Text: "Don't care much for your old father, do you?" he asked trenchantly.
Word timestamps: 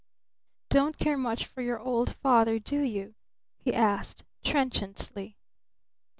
"Don't 0.69 0.97
care 0.97 1.15
much 1.15 1.45
for 1.45 1.61
your 1.61 1.79
old 1.79 2.15
father, 2.15 2.57
do 2.57 2.81
you?" 2.81 3.13
he 3.59 3.71
asked 3.71 4.23
trenchantly. 4.43 5.37